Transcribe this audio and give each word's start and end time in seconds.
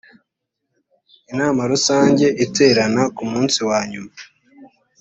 inama 1.31 1.61
rusange 1.71 2.25
iterana 2.45 3.01
kumunsi 3.15 3.57
wanyuma. 3.69 4.11